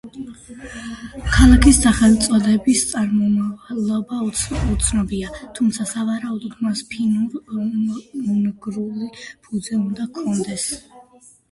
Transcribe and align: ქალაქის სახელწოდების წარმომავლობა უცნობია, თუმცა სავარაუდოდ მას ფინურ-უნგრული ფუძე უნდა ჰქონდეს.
ქალაქის 1.33 1.81
სახელწოდების 1.83 2.81
წარმომავლობა 2.93 4.23
უცნობია, 4.29 5.29
თუმცა 5.61 5.87
სავარაუდოდ 5.93 6.57
მას 6.69 6.83
ფინურ-უნგრული 6.97 9.13
ფუძე 9.21 9.79
უნდა 9.87 10.11
ჰქონდეს. 10.11 10.69